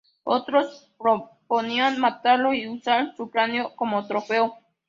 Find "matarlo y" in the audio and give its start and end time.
1.99-2.67